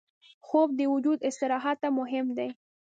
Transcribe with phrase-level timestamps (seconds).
[0.47, 2.49] خوب د وجود استراحت ته مهم دی